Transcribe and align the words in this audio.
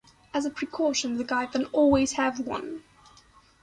As 0.33 0.45
a 0.45 0.49
precaution, 0.49 1.17
the 1.17 1.23
guide 1.23 1.51
then 1.53 1.65
always 1.65 2.13
have 2.13 2.39
one. 2.39 2.81